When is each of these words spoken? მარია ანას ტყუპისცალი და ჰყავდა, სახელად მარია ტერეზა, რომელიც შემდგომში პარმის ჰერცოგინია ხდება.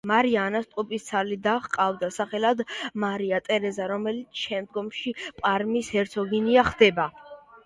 მარია 0.09 0.43
ანას 0.51 0.63
ტყუპისცალი 0.69 1.35
და 1.43 1.51
ჰყავდა, 1.65 2.09
სახელად 2.15 2.63
მარია 3.03 3.41
ტერეზა, 3.49 3.91
რომელიც 3.93 4.43
შემდგომში 4.47 5.15
პარმის 5.45 5.93
ჰერცოგინია 5.99 6.67
ხდება. 6.73 7.09